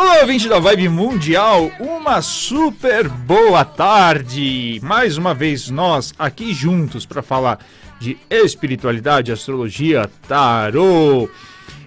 [0.00, 4.78] Olá, ouvinte da Vibe Mundial, uma super boa tarde!
[4.80, 7.58] Mais uma vez nós aqui juntos para falar
[7.98, 11.28] de espiritualidade, astrologia, tarô.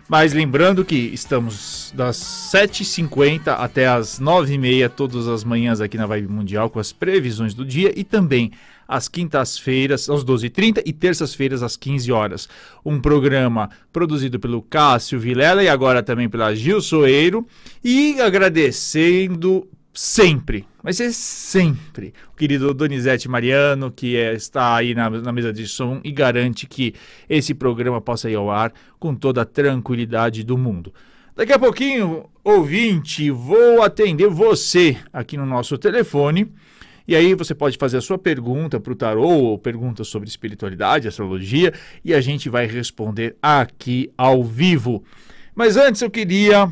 [0.09, 6.28] Mas lembrando que estamos das 7h50 até as 9h30 todas as manhãs aqui na Vibe
[6.28, 8.52] Mundial com as previsões do dia e também
[8.92, 12.50] às quintas-feiras, às 12h30 e terças-feiras, às 15 horas.
[12.86, 17.48] Um programa produzido pelo Cássio Vilela e agora também pela Gil Soeiro.
[17.82, 25.10] E agradecendo sempre, mas é sempre, o querido Donizete Mariano, que é, está aí na,
[25.10, 26.94] na, mesa de som e garante que
[27.30, 30.94] esse programa possa ir ao ar com toda a tranquilidade do mundo.
[31.34, 36.52] Daqui a pouquinho, ouvinte, vou atender você aqui no nosso telefone
[37.11, 41.09] e aí você pode fazer a sua pergunta para o tarô ou pergunta sobre espiritualidade,
[41.09, 41.73] astrologia,
[42.05, 45.03] e a gente vai responder aqui ao vivo.
[45.53, 46.71] Mas antes eu queria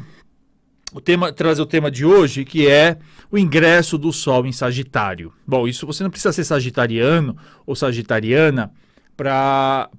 [0.94, 2.98] o tema, trazer o tema de hoje, que é
[3.30, 5.34] o ingresso do Sol em Sagitário.
[5.46, 8.72] Bom, isso você não precisa ser sagitariano ou sagitariana
[9.18, 9.90] para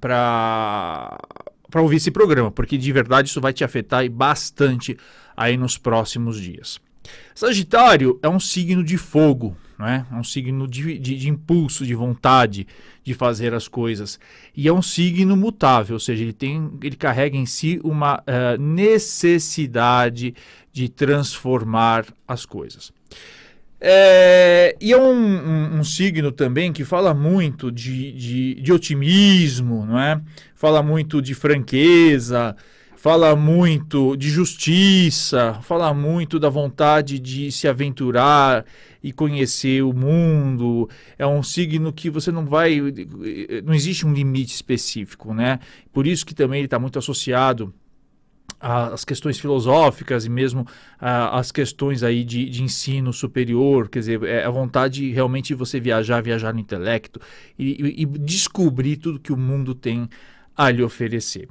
[1.77, 4.97] ouvir esse programa, porque de verdade isso vai te afetar bastante
[5.37, 6.81] aí nos próximos dias.
[7.35, 10.05] Sagitário é um signo de fogo, não é?
[10.13, 12.67] É um signo de, de, de, impulso, de vontade
[13.03, 14.21] de fazer as coisas.
[14.55, 18.61] E é um signo mutável, ou seja, ele, tem, ele carrega em si uma uh,
[18.61, 20.35] necessidade
[20.71, 22.93] de transformar as coisas.
[23.81, 29.87] É, e é um, um, um, signo também que fala muito de, de, de otimismo,
[29.87, 30.21] não é?
[30.55, 32.55] Fala muito de franqueza,
[33.01, 38.67] fala muito de justiça, fala muito da vontade de se aventurar
[39.03, 40.87] e conhecer o mundo.
[41.19, 42.79] É um signo que você não vai.
[43.65, 45.61] Não existe um limite específico, né?
[45.91, 47.73] Por isso que também ele está muito associado
[48.61, 50.67] às questões filosóficas e mesmo
[50.99, 55.81] às questões aí de, de, ensino superior, quer dizer, é a vontade realmente de você
[55.81, 57.19] viajar, viajar no intelecto
[57.59, 60.07] e, e, e descobrir tudo que o mundo tem
[60.55, 61.49] a lhe oferecer.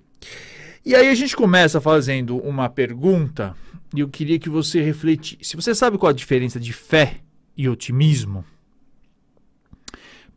[0.85, 3.55] E aí a gente começa fazendo uma pergunta
[3.95, 5.55] e eu queria que você refletisse.
[5.55, 7.17] Você sabe qual a diferença de fé
[7.57, 8.45] e otimismo?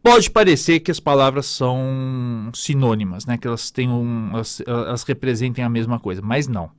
[0.02, 3.38] Pode parecer que as palavras são sinônimas, né?
[3.38, 6.70] que elas, têm um, elas, elas representem a mesma coisa, mas não.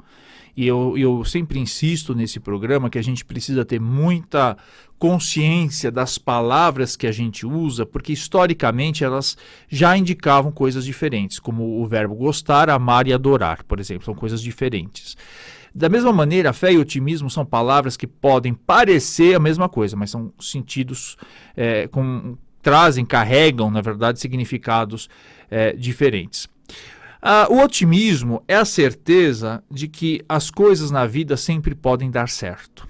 [0.56, 4.58] E eu, eu sempre insisto nesse programa que a gente precisa ter muita
[5.00, 11.82] consciência das palavras que a gente usa, porque historicamente elas já indicavam coisas diferentes, como
[11.82, 15.18] o verbo gostar, amar e adorar, por exemplo, são coisas diferentes.
[15.74, 20.12] Da mesma maneira, fé e otimismo são palavras que podem parecer a mesma coisa, mas
[20.12, 21.18] são sentidos
[21.58, 25.08] é, com, trazem, carregam, na verdade, significados
[25.52, 26.46] é, diferentes.
[27.22, 32.28] Uh, o otimismo é a certeza de que as coisas na vida sempre podem dar
[32.28, 32.88] certo,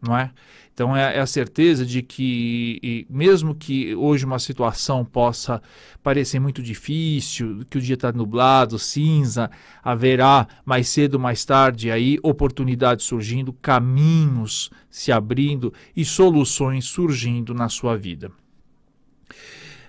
[0.00, 0.30] não é?
[0.72, 5.60] Então é, é a certeza de que, mesmo que hoje uma situação possa
[6.04, 9.50] parecer muito difícil, que o dia está nublado, cinza,
[9.82, 17.52] haverá mais cedo ou mais tarde aí oportunidades surgindo, caminhos se abrindo e soluções surgindo
[17.52, 18.30] na sua vida.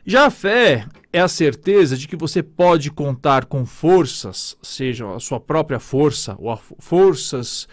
[0.06, 5.20] Já a fé é a certeza de que você pode contar com forças, seja a
[5.20, 7.68] sua própria força ou forças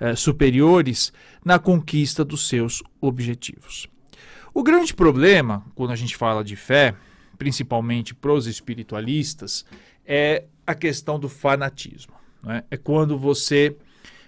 [0.00, 1.12] eh, superiores,
[1.44, 3.88] na conquista dos seus objetivos.
[4.54, 6.94] O grande problema, quando a gente fala de fé,
[7.38, 9.64] principalmente para os espiritualistas,
[10.06, 12.14] é a questão do fanatismo.
[12.42, 12.64] Né?
[12.70, 13.76] É quando você,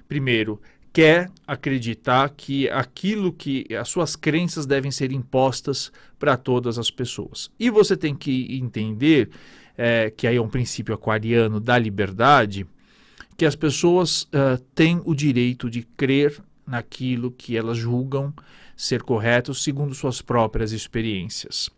[0.09, 0.61] primeiro,
[0.95, 5.91] quer acreditar que aquilo que as suas crenças devem ser impostas
[6.21, 7.51] para todas as pessoas.
[7.59, 9.29] E você tem que entender
[9.77, 12.65] é, que aí é um princípio aquariano da liberdade,
[13.37, 18.33] que as pessoas uh, têm o direito de crer naquilo que elas julgam
[18.77, 21.71] ser correto segundo suas próprias experiências.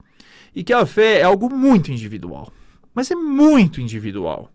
[0.55, 2.53] E que a fé é algo muito individual,
[2.95, 4.51] mas é muito individual.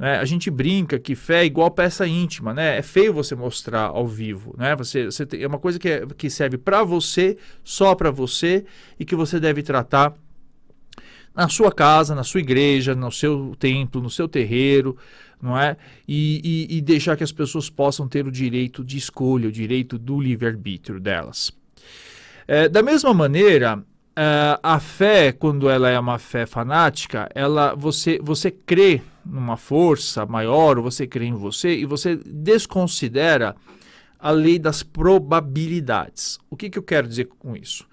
[0.00, 0.16] Né?
[0.16, 2.78] A gente brinca que fé é igual peça íntima, né?
[2.78, 4.74] É feio você mostrar ao vivo, né?
[4.76, 8.64] Você, você tem, é uma coisa que, é, que serve para você, só para você
[8.98, 10.14] e que você deve tratar
[11.36, 14.96] na sua casa, na sua igreja, no seu templo, no seu terreiro,
[15.40, 15.76] não é?
[16.08, 19.98] E, e, e deixar que as pessoas possam ter o direito de escolha, o direito
[19.98, 21.52] do livre-arbítrio delas.
[22.48, 28.18] É, da mesma maneira, Uh, a fé, quando ela é uma fé fanática, ela você,
[28.20, 33.56] você crê numa força maior, ou você crê em você e você desconsidera
[34.18, 36.38] a lei das probabilidades.
[36.48, 37.88] O que, que eu quero dizer com isso?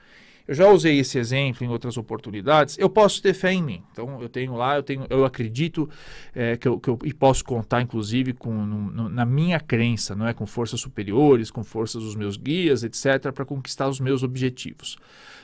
[0.48, 3.84] Eu já usei esse exemplo em outras oportunidades, eu posso ter fé em mim.
[3.92, 5.90] Então eu tenho lá, eu tenho, eu acredito
[6.34, 10.26] é, que, eu, que eu e posso contar, inclusive, com no, na minha crença, não
[10.28, 14.98] é, com forças superiores, com forças dos meus guias, etc, para conquistar os meus objetivos.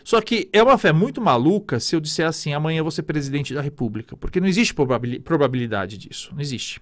[0.04, 3.04] Só que é uma fé muito maluca se eu disser assim, amanhã eu vou ser
[3.04, 6.82] presidente da República, porque não existe probabilidade disso, não existe.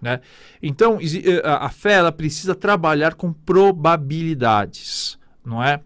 [0.00, 0.20] Né?
[0.60, 5.80] Então, eh, a fé ela precisa trabalhar com probabilidades, não é?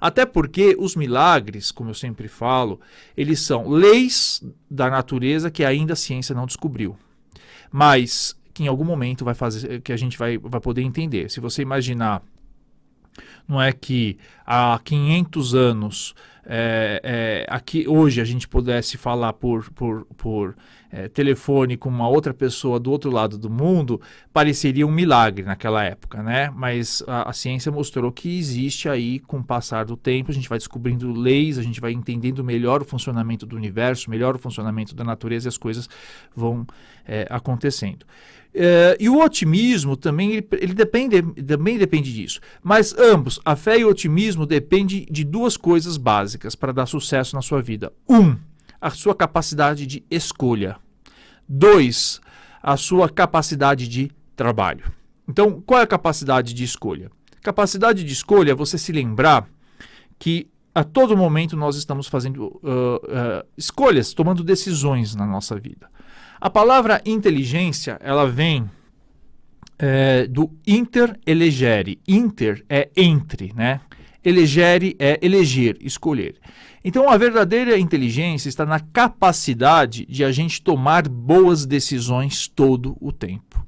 [0.00, 2.80] Até porque os milagres, como eu sempre falo,
[3.16, 6.96] eles são leis da natureza que ainda a ciência não descobriu.
[7.70, 11.30] Mas que em algum momento vai fazer que a gente vai, vai poder entender.
[11.30, 12.22] Se você imaginar
[13.46, 16.14] não é que há 500 anos
[16.50, 20.56] é, é, aqui hoje a gente pudesse falar por, por, por
[20.90, 24.00] é, telefone com uma outra pessoa do outro lado do mundo,
[24.32, 26.50] pareceria um milagre naquela época, né?
[26.56, 30.48] Mas a, a, ciência mostrou que existe aí, com o passar do tempo, a gente
[30.48, 34.94] vai descobrindo leis, a gente vai entendendo melhor o funcionamento do universo, melhor o funcionamento
[34.94, 35.86] da natureza e as coisas
[36.34, 36.66] vão
[37.06, 38.06] é, acontecendo.
[38.54, 42.40] É, e o otimismo também ele, ele, depende, também depende disso.
[42.62, 47.34] Mas ambos, a fé e o otimismo, dependem de duas coisas básicas para dar sucesso
[47.34, 47.92] na sua vida.
[48.08, 48.36] Um,
[48.80, 50.76] a sua capacidade de escolha.
[51.48, 52.20] Dois,
[52.62, 54.84] a sua capacidade de trabalho.
[55.26, 57.10] Então, qual é a capacidade de escolha?
[57.42, 59.48] Capacidade de escolha é você se lembrar
[60.18, 65.90] que a todo momento nós estamos fazendo uh, uh, escolhas, tomando decisões na nossa vida.
[66.40, 68.70] A palavra inteligência, ela vem
[69.78, 72.00] é, do inter elegere.
[72.06, 73.80] Inter é entre, né?
[74.24, 76.36] Elegere é eleger, escolher.
[76.84, 83.12] Então, a verdadeira inteligência está na capacidade de a gente tomar boas decisões todo o
[83.12, 83.66] tempo.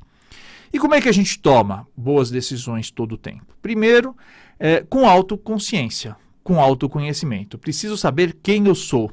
[0.73, 3.57] E como é que a gente toma boas decisões todo o tempo?
[3.61, 4.17] Primeiro,
[4.59, 7.59] é, com autoconsciência, com autoconhecimento.
[7.59, 9.11] Preciso saber quem eu sou.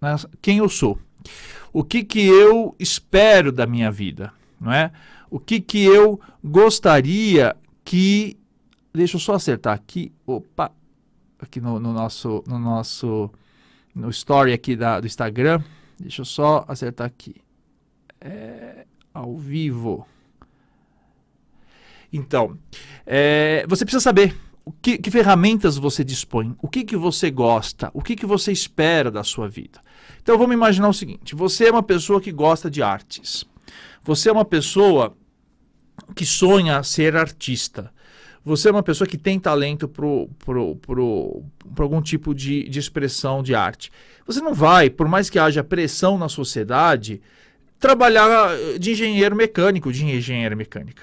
[0.00, 0.16] Né?
[0.42, 0.98] Quem eu sou
[1.76, 4.90] o que, que eu espero da minha vida, não é?
[5.30, 7.54] O que, que eu gostaria
[7.84, 8.38] que.
[8.96, 10.10] Deixa eu só acertar aqui.
[10.26, 10.72] Opa!
[11.38, 12.42] Aqui no, no nosso.
[12.46, 13.30] No nosso.
[13.94, 15.62] No story aqui da, do Instagram.
[15.98, 17.36] Deixa eu só acertar aqui.
[18.20, 20.06] É, ao vivo.
[22.10, 22.58] Então,
[23.04, 24.34] é, você precisa saber
[24.80, 29.10] que, que, ferramentas você dispõe, o que, que você gosta, o que, que você espera
[29.10, 29.80] da sua vida.
[30.22, 33.44] Então vamos imaginar o seguinte: você é uma pessoa que gosta de artes.
[34.02, 35.14] Você é uma pessoa
[36.14, 37.92] que sonha ser artista.
[38.46, 43.90] Você é uma pessoa que tem talento para algum tipo de, de expressão de arte.
[44.26, 47.20] Você não vai, por mais que haja pressão na sociedade,
[47.78, 51.02] trabalhar de engenheiro mecânico, de engenheira mecânica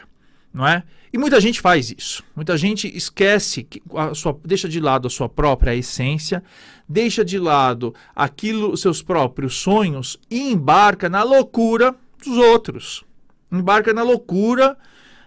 [0.53, 0.83] não é?
[1.11, 2.23] E muita gente faz isso.
[2.35, 3.67] Muita gente esquece,
[4.13, 6.43] sua, deixa de lado a sua própria essência,
[6.87, 13.03] deixa de lado aquilo, seus próprios sonhos e embarca na loucura dos outros.
[13.51, 14.77] Embarca na loucura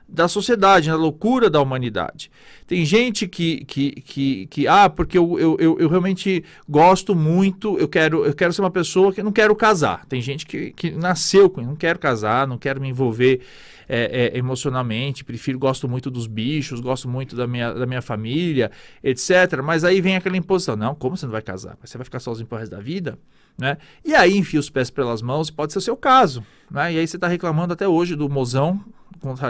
[0.09, 2.31] da sociedade, na loucura da humanidade.
[2.67, 7.89] Tem gente que, que, que, que ah, porque eu, eu, eu, realmente gosto muito, eu
[7.89, 10.05] quero, eu quero ser uma pessoa que não quero casar.
[10.07, 13.41] Tem gente que, que nasceu com, não quero casar, não quero me envolver
[13.89, 18.71] é, é, emocionalmente, prefiro, gosto muito dos bichos, gosto muito da minha, da minha família,
[19.03, 19.61] etc.
[19.63, 21.77] Mas aí vem aquela imposição, não, como você não vai casar?
[21.83, 23.19] Você vai ficar sozinho pro resto da vida?
[23.59, 23.79] Né?
[24.05, 26.45] E aí enfia os pés pelas mãos, pode ser o seu caso.
[26.71, 26.95] Né?
[26.95, 28.85] E aí você está reclamando até hoje do mozão,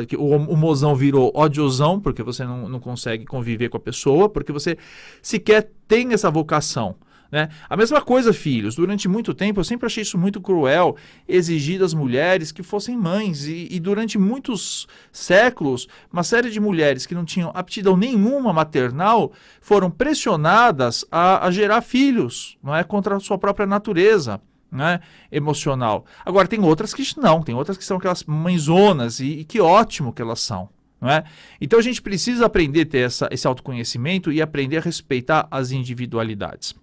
[0.06, 4.28] que o, o mozão virou odiosão, porque você não, não consegue conviver com a pessoa,
[4.28, 4.76] porque você
[5.22, 6.96] sequer tem essa vocação.
[7.30, 7.48] Né?
[7.68, 8.74] A mesma coisa, filhos.
[8.76, 10.96] Durante muito tempo, eu sempre achei isso muito cruel,
[11.28, 13.46] exigir das mulheres que fossem mães.
[13.46, 19.32] E, e, durante muitos séculos, uma série de mulheres que não tinham aptidão nenhuma maternal
[19.60, 24.40] foram pressionadas a, a gerar filhos, não é contra a sua própria natureza.
[24.70, 26.04] Né, emocional.
[26.24, 30.12] Agora, tem outras que não, tem outras que são aquelas mãezonas, e, e que ótimo
[30.12, 30.68] que elas são.
[31.02, 31.24] É?
[31.60, 35.70] Então a gente precisa aprender a ter essa, esse autoconhecimento e aprender a respeitar as
[35.70, 36.74] individualidades.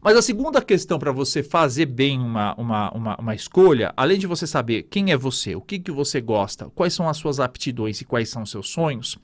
[0.00, 4.26] Mas a segunda questão para você fazer bem uma, uma, uma, uma, escolha, além de
[4.26, 8.00] você saber quem é você, o que, que você gosta, quais são as suas aptidões
[8.00, 9.18] e quais são os seus sonhos,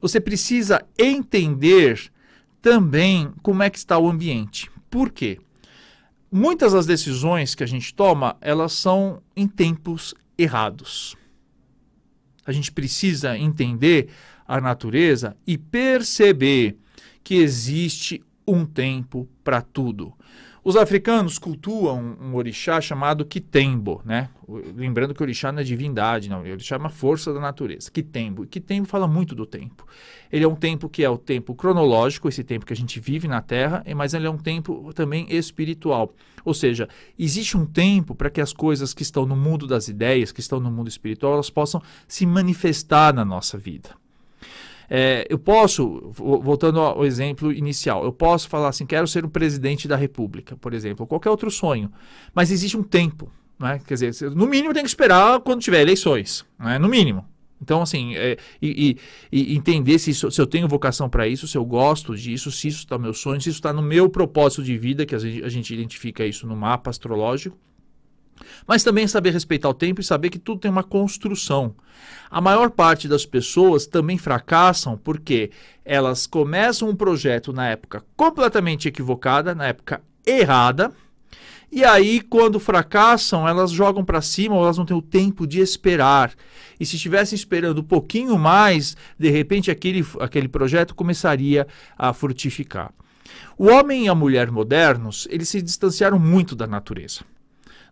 [0.00, 2.10] você precisa entender
[2.60, 4.70] também como é que está o ambiente.
[4.90, 5.38] Por quê?
[6.38, 11.16] Muitas das decisões que a gente toma, elas são em tempos errados.
[12.44, 14.10] A gente precisa entender
[14.46, 16.76] a natureza e perceber
[17.24, 20.12] que existe um tempo para tudo.
[20.66, 24.30] Os africanos cultuam um orixá chamado Kitembo, né?
[24.74, 26.42] Lembrando que o orixá não é divindade, não.
[26.42, 27.88] O orixá é uma força da natureza.
[27.88, 28.42] Kitembo.
[28.42, 29.86] E Kitembo fala muito do tempo.
[30.28, 33.28] Ele é um tempo que é o tempo cronológico, esse tempo que a gente vive
[33.28, 36.12] na Terra, mas ele é um tempo também espiritual.
[36.44, 40.32] Ou seja, existe um tempo para que as coisas que estão no mundo das ideias,
[40.32, 43.90] que estão no mundo espiritual, elas possam se manifestar na nossa vida.
[44.88, 49.88] É, eu posso, voltando ao exemplo inicial, eu posso falar assim, quero ser o presidente
[49.88, 51.90] da república, por exemplo, ou qualquer outro sonho,
[52.34, 53.80] mas existe um tempo, né?
[53.86, 56.78] quer dizer, no mínimo tem que esperar quando tiver eleições, né?
[56.78, 57.24] no mínimo.
[57.60, 58.98] Então, assim, é, e,
[59.32, 62.52] e, e, entender se, isso, se eu tenho vocação para isso, se eu gosto disso,
[62.52, 65.18] se isso está meu sonho, se isso está no meu propósito de vida, que a
[65.18, 67.56] gente, a gente identifica isso no mapa astrológico,
[68.66, 71.74] mas também saber respeitar o tempo e saber que tudo tem uma construção.
[72.30, 75.50] A maior parte das pessoas também fracassam porque
[75.84, 80.92] elas começam um projeto na época completamente equivocada, na época errada,
[81.70, 85.60] e aí, quando fracassam, elas jogam para cima ou elas não têm o tempo de
[85.60, 86.32] esperar.
[86.78, 91.66] E se estivessem esperando um pouquinho mais, de repente aquele, aquele projeto começaria
[91.98, 92.92] a frutificar.
[93.58, 97.24] O homem e a mulher modernos, eles se distanciaram muito da natureza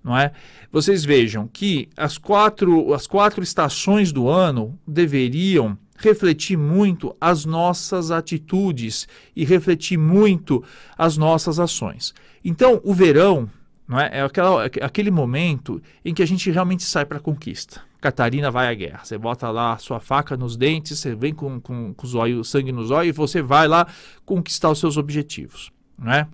[0.04, 0.32] não é?
[0.70, 8.10] Vocês vejam que as quatro, as quatro estações do ano deveriam refletir muito as nossas
[8.10, 10.62] atitudes e refletir muito
[10.98, 12.12] as nossas ações.
[12.44, 13.48] Então, o verão
[13.88, 17.20] não é, é aquela, é aquele momento em que a gente realmente sai para a
[17.20, 17.80] conquista.
[18.00, 19.00] Catarina vai à guerra.
[19.04, 22.72] Você bota lá a sua faca nos dentes, você vem com, com, com o sangue
[22.72, 23.86] nos olhos e você vai lá
[24.26, 25.70] conquistar os seus objetivos.
[25.98, 26.28] Não é?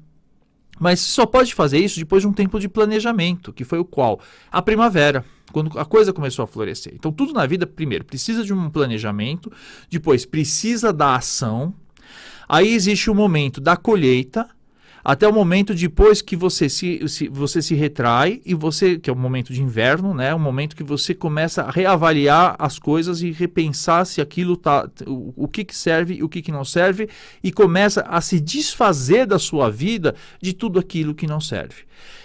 [0.80, 4.18] Mas só pode fazer isso depois de um tempo de planejamento, que foi o qual?
[4.50, 5.22] A primavera,
[5.52, 6.94] quando a coisa começou a florescer.
[6.94, 9.52] Então, tudo na vida, primeiro, precisa de um planejamento,
[9.90, 11.74] depois precisa da ação,
[12.48, 14.48] aí existe o momento da colheita,
[15.04, 19.12] até o momento depois que você se, se, você se retrai e você, que é
[19.12, 23.30] o momento de inverno, né, o momento que você começa a reavaliar as coisas e
[23.30, 27.08] repensar se aquilo tá, o, o que, que serve e o que, que não serve
[27.42, 31.84] e começa a se desfazer da sua vida de tudo aquilo que não serve.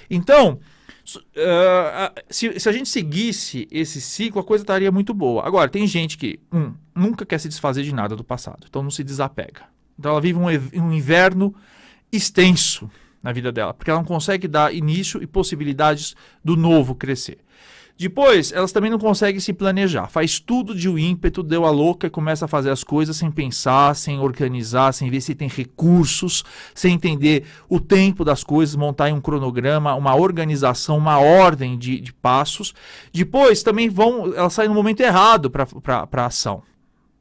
[0.10, 0.60] Então,
[1.08, 5.46] Uh, se, se, a gente seguisse esse ciclo, a coisa estaria muito boa.
[5.46, 8.90] Agora, tem gente que, um, nunca quer se desfazer de nada do passado, então não
[8.90, 9.66] se desapega.
[10.00, 10.48] Então ela vive um,
[10.84, 11.54] um inverno
[12.16, 12.90] extenso
[13.22, 17.40] na vida dela, porque ela não consegue dar início e possibilidades do novo crescer.
[17.98, 20.10] Depois, elas também não conseguem se planejar.
[20.10, 23.32] Faz tudo de um ímpeto, deu a louca e começa a fazer as coisas sem
[23.32, 26.44] pensar, sem organizar, sem ver se tem recursos,
[26.74, 32.12] sem entender o tempo das coisas, montar um cronograma, uma organização, uma ordem de, de
[32.12, 32.74] passos.
[33.14, 35.66] Depois, também vão, elas saem no momento errado para
[36.12, 36.64] a ação.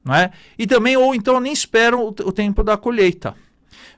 [0.05, 0.33] Não é?
[0.59, 3.35] E também, ou então, nem esperam o, o tempo da colheita.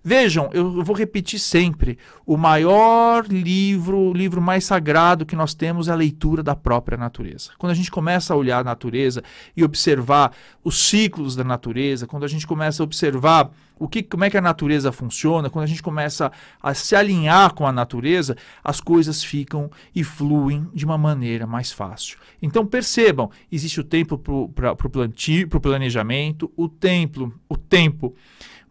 [0.03, 5.89] Vejam, eu vou repetir sempre: o maior livro, o livro mais sagrado que nós temos
[5.89, 7.51] é a leitura da própria natureza.
[7.59, 9.23] Quando a gente começa a olhar a natureza
[9.57, 14.25] e observar os ciclos da natureza, quando a gente começa a observar o que, como
[14.25, 18.37] é que a natureza funciona, quando a gente começa a se alinhar com a natureza,
[18.65, 22.19] as coisas ficam e fluem de uma maneira mais fácil.
[22.41, 24.19] Então percebam, existe o tempo
[24.55, 28.15] para o plantio, para o planejamento, o tempo, o tempo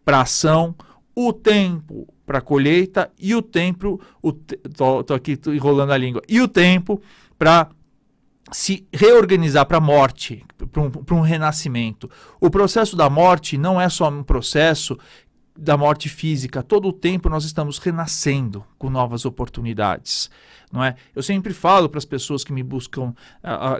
[0.04, 0.74] para ação,
[1.16, 6.20] o tempo para colheita e o tempo, o tô, tô, aqui tô enrolando a língua,
[6.28, 7.00] e o tempo
[7.38, 7.70] para
[8.52, 12.08] se reorganizar para a morte, para um, um renascimento.
[12.40, 14.96] O processo da morte não é só um processo
[15.56, 16.62] da morte física.
[16.62, 20.30] Todo o tempo nós estamos renascendo com novas oportunidades
[20.72, 20.96] não é?
[21.14, 23.14] Eu sempre falo para as pessoas que me buscam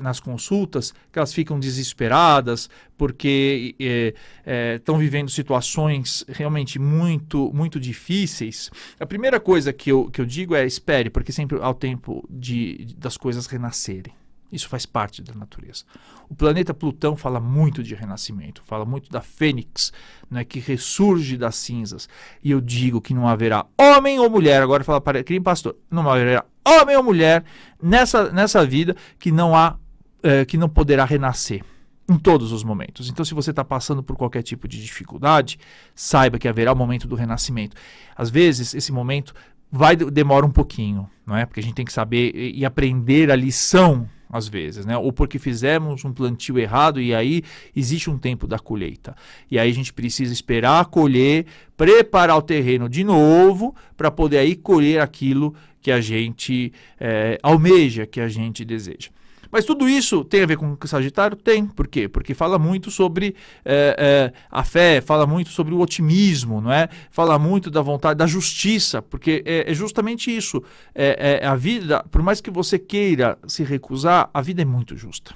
[0.02, 7.78] nas consultas que elas ficam desesperadas porque estão é, é, vivendo situações realmente muito muito
[7.80, 8.70] difíceis.
[8.98, 12.26] A primeira coisa que eu, que eu digo é espere, porque sempre há o tempo
[12.30, 14.14] de, das coisas renascerem.
[14.56, 15.84] Isso faz parte da natureza.
[16.28, 19.92] O planeta Plutão fala muito de renascimento, fala muito da fênix,
[20.30, 22.08] né, que ressurge das cinzas.
[22.42, 26.10] E eu digo que não haverá homem ou mulher, agora fala para querido pastor, não
[26.10, 27.44] haverá homem ou mulher
[27.80, 29.76] nessa, nessa vida que não há
[30.22, 31.62] é, que não poderá renascer
[32.08, 33.08] em todos os momentos.
[33.08, 35.58] Então, se você está passando por qualquer tipo de dificuldade,
[35.94, 37.76] saiba que haverá o momento do renascimento.
[38.14, 39.34] Às vezes, esse momento
[39.70, 41.44] vai demora um pouquinho, não é?
[41.44, 44.96] Porque a gente tem que saber e aprender a lição às vezes, né?
[44.96, 47.42] Ou porque fizemos um plantio errado e aí
[47.74, 49.14] existe um tempo da colheita.
[49.50, 51.46] E aí a gente precisa esperar colher,
[51.76, 58.06] preparar o terreno de novo para poder aí colher aquilo que a gente é, almeja,
[58.06, 59.10] que a gente deseja.
[59.50, 61.36] Mas tudo isso tem a ver com o Sagitário?
[61.36, 61.66] Tem.
[61.66, 62.08] Por quê?
[62.08, 63.34] Porque fala muito sobre
[63.64, 66.88] é, é, a fé, fala muito sobre o otimismo, não é?
[67.10, 70.62] Fala muito da vontade, da justiça, porque é, é justamente isso.
[70.94, 74.96] É, é, a vida, por mais que você queira se recusar, a vida é muito
[74.96, 75.34] justa.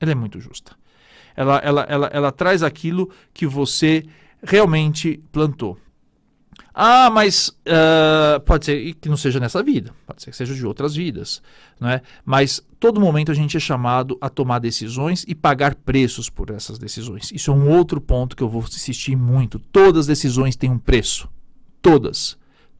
[0.00, 0.72] Ela é muito justa.
[1.36, 4.04] Ela, ela, ela, ela traz aquilo que você
[4.42, 5.78] realmente plantou.
[6.78, 10.66] Ah, mas uh, pode ser que não seja nessa vida, pode ser que seja de
[10.66, 11.40] outras vidas,
[11.80, 12.02] não é?
[12.22, 16.78] Mas todo momento a gente é chamado a tomar decisões e pagar preços por essas
[16.78, 17.32] decisões.
[17.32, 19.58] Isso é um outro ponto que eu vou insistir muito.
[19.58, 21.30] Todas as decisões têm um preço,
[21.80, 22.36] todas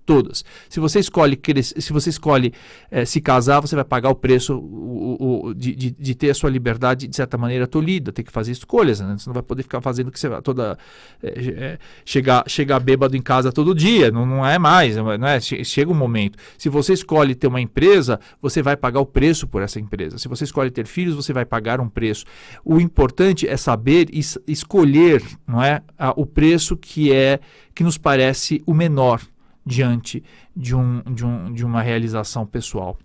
[0.06, 0.44] todas.
[0.68, 2.54] Se você escolhe se você escolhe
[2.90, 6.34] é, se casar, você vai pagar o preço o, o, de, de, de, ter a
[6.34, 9.16] sua liberdade de certa maneira tolhida, ter que fazer escolhas, né?
[9.18, 10.78] Você não vai poder ficar fazendo que você vai toda
[11.22, 15.40] é, é, chegar chegar bêbado em casa todo dia, não, não é mais, não é?
[15.40, 16.38] Chega um momento.
[16.56, 20.18] Se você escolhe ter uma empresa, você vai pagar o preço por essa empresa.
[20.18, 22.24] Se você escolhe ter filhos, você vai pagar um preço.
[22.64, 27.40] O importante é saber es escolher, não é, a, o preço que é
[27.74, 29.20] que nos parece o menor
[29.66, 30.22] diante
[30.54, 32.96] de, um, de, um, de uma realização pessoal.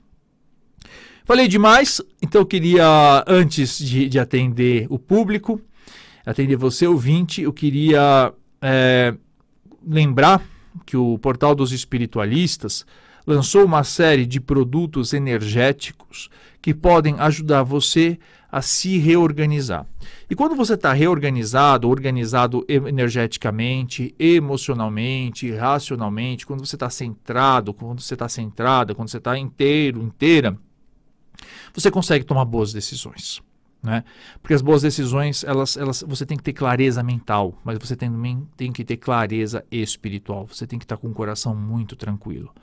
[1.25, 5.59] Falei demais, então eu queria, antes de, de atender o público,
[6.25, 9.15] atender você, ouvinte, eu queria é,
[9.85, 10.41] lembrar
[10.85, 12.85] que o Portal dos Espiritualistas
[13.25, 16.29] lançou uma série de produtos energéticos
[16.61, 19.85] que podem ajudar você a se reorganizar.
[20.27, 28.15] E quando você está reorganizado, organizado energeticamente, emocionalmente, racionalmente, quando você está centrado, quando você
[28.15, 30.57] está centrada, quando você está inteiro, inteira,
[31.73, 33.41] você consegue tomar boas decisões.
[33.83, 34.03] Né?
[34.41, 38.47] Porque as boas decisões, elas, elas, você tem que ter clareza mental, mas você também
[38.55, 40.47] tem que ter clareza espiritual.
[40.47, 42.53] Você tem que estar com o coração muito tranquilo.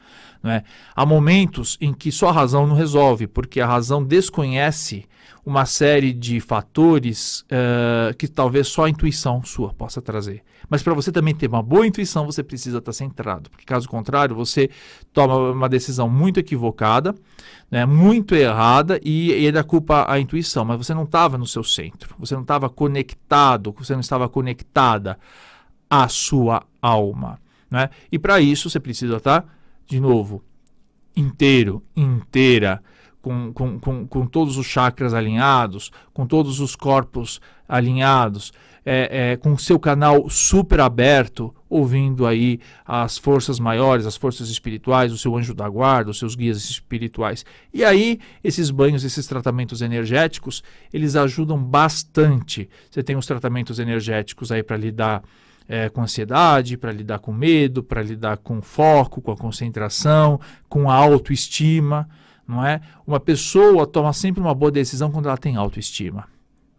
[0.43, 0.63] Né?
[0.95, 5.07] Há momentos em que só a razão não resolve, porque a razão desconhece
[5.45, 10.43] uma série de fatores uh, que talvez só a intuição sua possa trazer.
[10.69, 14.37] Mas para você também ter uma boa intuição, você precisa estar centrado, porque caso contrário,
[14.37, 14.69] você
[15.13, 17.15] toma uma decisão muito equivocada,
[17.71, 21.65] né, muito errada e, e ainda culpa a intuição, mas você não estava no seu
[21.65, 25.19] centro, você não estava conectado, você não estava conectada
[25.91, 27.41] à sua alma.
[27.71, 27.91] Né?
[28.11, 29.45] E para isso você precisa estar,
[29.87, 30.43] de novo,
[31.17, 32.83] inteiro, inteira
[33.21, 38.53] com, com, com, com todos os chakras alinhados, com todos os corpos alinhados,
[38.85, 45.13] é, é, com seu canal super aberto, ouvindo aí as forças maiores, as forças espirituais,
[45.13, 47.45] o seu anjo da guarda, os seus guias espirituais.
[47.73, 52.69] E aí, esses banhos, esses tratamentos energéticos, eles ajudam bastante.
[52.91, 55.23] Você tem os tratamentos energéticos aí para lidar
[55.69, 60.91] é, com ansiedade, para lidar com medo, para lidar com foco, com a concentração, com
[60.91, 62.09] a autoestima
[62.49, 62.81] não é?
[63.07, 66.26] Uma pessoa toma sempre uma boa decisão quando ela tem autoestima.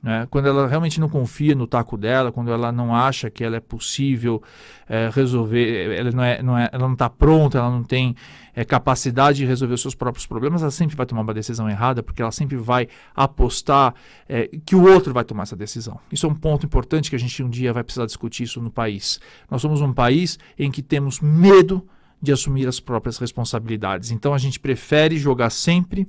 [0.01, 0.25] Né?
[0.29, 3.59] Quando ela realmente não confia no taco dela, quando ela não acha que ela é
[3.59, 4.41] possível
[4.88, 8.15] é, resolver, ela não é, não é, ela não está pronta, ela não tem
[8.55, 12.01] é, capacidade de resolver os seus próprios problemas, ela sempre vai tomar uma decisão errada,
[12.01, 13.93] porque ela sempre vai apostar
[14.27, 15.99] é, que o outro vai tomar essa decisão.
[16.09, 18.71] Isso é um ponto importante que a gente um dia vai precisar discutir isso no
[18.71, 19.19] país.
[19.51, 21.85] Nós somos um país em que temos medo
[22.21, 24.12] de assumir as próprias responsabilidades.
[24.12, 26.07] Então a gente prefere jogar sempre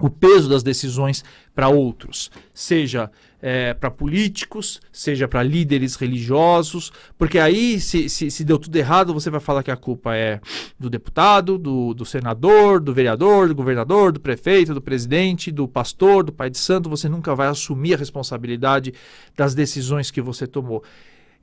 [0.00, 1.24] o peso das decisões
[1.54, 3.10] para outros, seja
[3.42, 9.12] é, para políticos, seja para líderes religiosos, porque aí, se, se, se, deu tudo errado,
[9.12, 10.40] você vai falar que a culpa é
[10.78, 16.22] do deputado, do, do senador, do vereador, do governador, do prefeito, do presidente, do pastor,
[16.22, 16.88] do pai de santo.
[16.88, 18.94] Você nunca vai assumir a responsabilidade
[19.36, 20.82] das decisões que você tomou.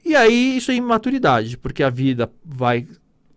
[0.05, 2.87] E aí, isso é imaturidade, porque a vida vai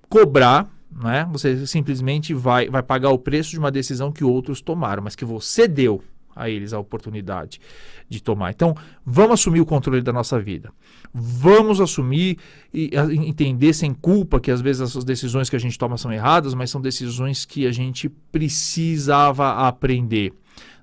[0.09, 1.29] cobrar, né?
[1.33, 5.25] Você simplesmente vai, vai pagar o preço de uma decisão que outros tomaram, mas que
[5.25, 6.03] você deu
[6.35, 7.61] a eles a oportunidade
[8.09, 8.51] de tomar.
[8.51, 8.75] Então,
[9.05, 10.73] vamos assumir o controle da nossa vida.
[11.13, 12.39] Vamos assumir
[12.73, 12.91] e
[13.27, 16.71] entender sem culpa que às vezes essas decisões que a gente toma são erradas, mas
[16.71, 20.33] são decisões que a gente precisava aprender.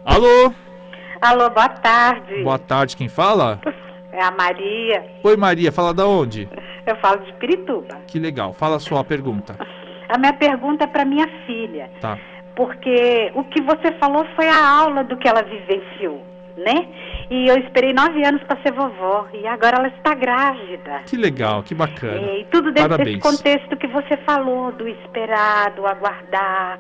[0.05, 0.53] Alô?
[1.21, 2.43] Alô, boa tarde.
[2.43, 3.59] Boa tarde, quem fala?
[4.11, 5.05] É a Maria.
[5.23, 6.49] Oi, Maria, fala da onde?
[6.85, 7.99] Eu falo de Pirituba.
[8.07, 9.55] Que legal, fala a sua pergunta.
[10.09, 11.91] A minha pergunta é para minha filha.
[11.99, 12.17] Tá.
[12.55, 16.23] Porque o que você falou foi a aula do que ela vivenciou,
[16.57, 16.87] né?
[17.29, 19.27] E eu esperei nove anos para ser vovó.
[19.33, 21.01] E agora ela está grávida.
[21.05, 22.21] Que legal, que bacana.
[22.21, 23.19] E tudo dentro Parabéns.
[23.19, 26.79] desse contexto que você falou, do esperar, do aguardar,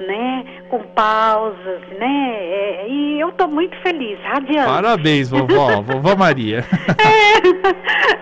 [0.00, 0.44] né?
[0.68, 2.36] Com pausas, né?
[2.36, 4.66] É, e eu tô muito feliz, radiante.
[4.68, 6.64] Parabéns, vovó, vovó Maria.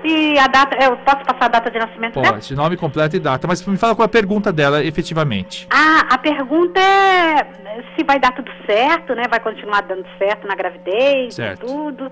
[0.04, 2.34] e a data, eu posso passar a data de nascimento dela?
[2.34, 5.66] Pode, nome completo e data, mas me fala qual é a pergunta dela efetivamente.
[5.70, 7.46] Ah, a pergunta é
[7.96, 9.22] se vai dar tudo certo, né?
[9.28, 11.66] Vai continuar dando certo na gravidez, Certo.
[11.66, 12.10] tudo.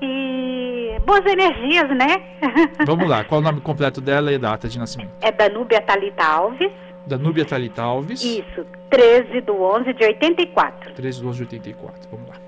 [0.00, 2.22] E boas energias, né?
[2.84, 5.10] Vamos lá, qual é o nome completo dela e data de nascimento?
[5.20, 6.70] É Danúbia Talita Alves.
[7.06, 8.22] Danúbia Thalita Alves.
[8.22, 10.94] Isso, 13 do 11 de 84.
[10.94, 12.08] 13 de 11 de 84.
[12.10, 12.41] Vamos lá.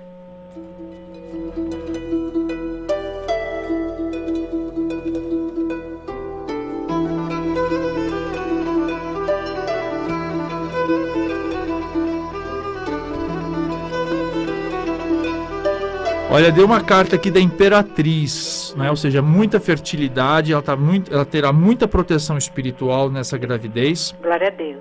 [16.35, 18.90] Olha, deu uma carta aqui da Imperatriz, né?
[18.90, 24.12] Ou seja, muita fertilidade, ela, tá muito, ela terá muita proteção espiritual nessa gravidez.
[24.20, 24.81] Glória a Deus.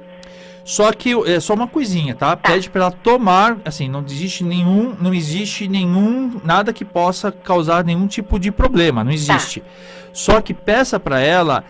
[0.63, 2.35] Só que é só uma coisinha, tá?
[2.35, 7.83] Pede para ela tomar, assim, não existe nenhum, não existe nenhum nada que possa causar
[7.83, 9.63] nenhum tipo de problema, não existe.
[10.11, 11.63] Só que peça para ela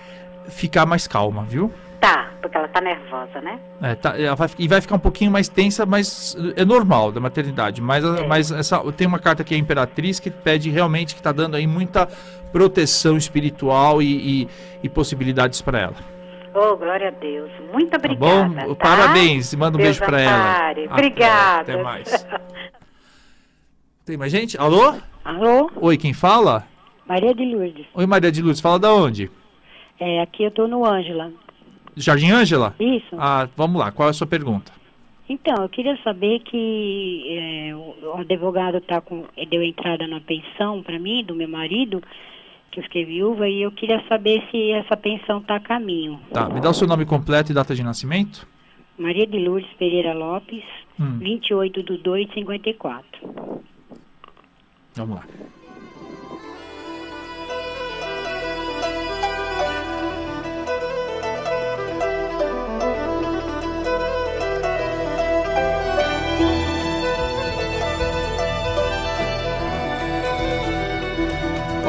[0.48, 1.70] ficar mais calma, viu?
[2.00, 3.58] Tá, porque ela tá nervosa, né?
[3.82, 7.20] É, tá, ela vai, e vai ficar um pouquinho mais tensa, mas é normal da
[7.22, 7.82] maternidade.
[7.82, 8.28] Mas, É.
[8.28, 11.66] mas essa, tem uma carta aqui, a Imperatriz, que pede realmente que está dando aí
[11.66, 12.06] muita
[12.52, 14.48] proteção espiritual e, e-
[14.84, 15.96] e possibilidades para ela.
[16.54, 17.50] Oh, glória a Deus.
[17.72, 18.68] Muito Tá obrigada.
[18.68, 18.76] bom?
[18.76, 18.84] tá?
[18.90, 20.52] Parabéns, manda um Deus beijo para ela.
[20.52, 20.82] ampare.
[20.86, 21.74] Até- Obrigada.
[21.74, 22.28] Até mais.
[24.06, 24.58] Tem mais gente?
[24.58, 24.94] Alô?
[25.24, 26.66] Alô, Oi, quem fala?
[27.08, 27.86] Maria de Lourdes.
[27.94, 29.32] Oi, Maria de Luz, fala da onde?
[30.00, 31.32] É, aqui eu tô no Ângela.
[31.96, 32.76] Jardim Ângela?
[32.80, 33.16] Isso?
[33.18, 34.72] Ah, vamos lá, qual é a sua pergunta?
[35.28, 41.00] Então, eu queria saber que é, o, advogado tá com, deu entrada na pensão para
[41.00, 42.02] mim, do meu marido,
[42.72, 46.20] que eu fiquei viúva, e eu queria saber se essa pensão tá a caminho.
[46.32, 48.48] Tá, me dá o seu nome completo e data de nascimento?
[48.98, 50.64] Maria de Lourdes Pereira Lopes,
[51.00, 51.18] Hum.
[51.20, 53.64] 28 do 2 54.
[54.96, 55.26] Vamos lá.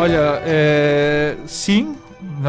[0.04, 1.96] Olha, é, sim,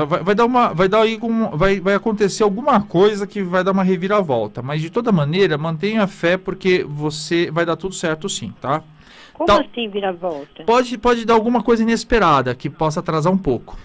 [0.07, 3.63] vai, vai dar uma, vai dar aí um, vai, vai acontecer alguma coisa que vai
[3.63, 8.27] dar uma reviravolta, mas de toda maneira mantenha fé porque você vai dar tudo certo
[8.27, 8.83] sim, tá?
[9.33, 9.61] Como Tá.
[9.61, 10.63] assim vira volta?
[10.65, 13.77] Pode, pode dar alguma coisa inesperada que possa atrasar um pouco.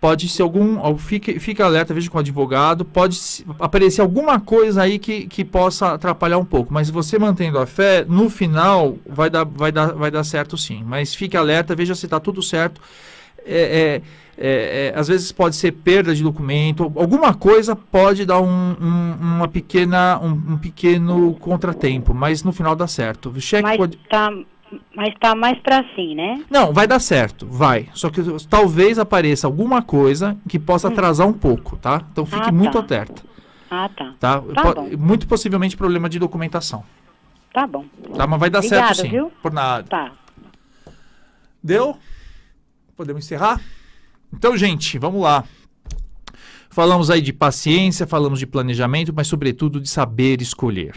[0.00, 0.96] Pode ser algum.
[0.98, 2.84] Fique, fique alerta, veja com o advogado.
[2.84, 3.18] Pode
[3.58, 6.72] aparecer alguma coisa aí que, que possa atrapalhar um pouco.
[6.72, 10.82] Mas você mantendo a fé, no final vai dar, vai dar, vai dar certo sim.
[10.86, 12.80] Mas fique alerta, veja se está tudo certo.
[13.44, 14.02] É, é,
[14.38, 19.16] é, é, às vezes pode ser perda de documento, alguma coisa pode dar um, um-
[19.20, 23.32] uma pequena, um, um pequeno contratempo, mas no final dá certo.
[23.40, 24.30] Cheque Mas ad- tá,
[24.94, 26.44] mas tá mais pra sim, né?
[26.50, 27.88] não, vai dar certo, vai.
[27.94, 32.02] Só que talvez apareça alguma coisa que possa atrasar um pouco, tá?
[32.10, 32.94] Então fique Ah, muito tá.
[32.96, 33.22] alerta,
[33.70, 34.14] Ah, tá.
[34.18, 34.40] tá?
[34.40, 34.88] Tá bom.
[34.98, 36.84] muito possivelmente problema de documentação,
[37.52, 37.84] Tá bom.
[38.16, 38.26] tá?
[38.26, 39.08] Mas vai dar Obrigada, certo sim.
[39.10, 39.30] viu?
[39.42, 39.84] Por nada.
[39.88, 40.12] Tá.
[41.62, 41.96] Deu?
[42.96, 43.60] Podemos encerrar?
[44.32, 45.44] Então, gente, vamos lá.
[46.70, 50.94] Falamos aí de paciência, falamos de planejamento, mas sobretudo de saber escolher.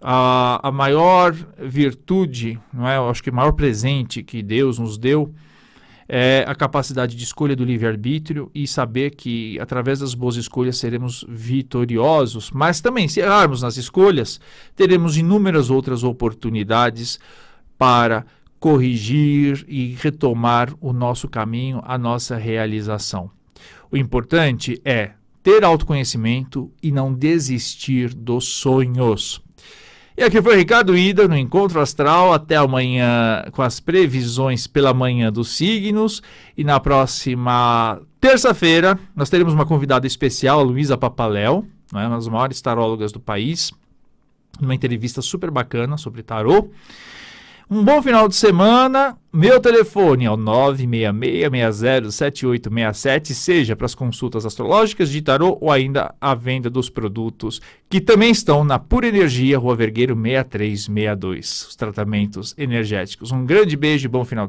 [0.00, 2.96] A, a maior virtude, não é?
[2.96, 5.34] Eu acho que o maior presente que Deus nos deu
[6.12, 11.24] é a capacidade de escolha do livre-arbítrio e saber que através das boas escolhas seremos
[11.28, 14.40] vitoriosos, mas também se errarmos nas escolhas,
[14.74, 17.20] teremos inúmeras outras oportunidades
[17.78, 18.26] para
[18.58, 23.30] corrigir e retomar o nosso caminho, a nossa realização.
[23.88, 29.40] O importante é ter autoconhecimento e não desistir dos sonhos.
[30.20, 32.34] E aqui foi Ricardo Ida no Encontro Astral.
[32.34, 36.22] Até amanhã com as previsões pela manhã dos signos.
[36.54, 42.28] E na próxima terça-feira nós teremos uma convidada especial, a Luísa Papaléu, né, uma das
[42.28, 43.72] maiores tarólogas do país.
[44.60, 46.68] Uma entrevista super bacana sobre tarô.
[47.72, 49.16] Um bom final de semana.
[49.32, 56.34] Meu telefone é o 966-607867, seja para as consultas astrológicas de tarô ou ainda a
[56.34, 63.30] venda dos produtos que também estão na Pura Energia, Rua Vergueiro 6362, os tratamentos energéticos.
[63.30, 64.48] Um grande beijo e bom final de